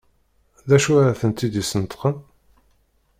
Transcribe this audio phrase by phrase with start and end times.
[0.67, 2.15] D acu ara tent-id-yesneṭqen?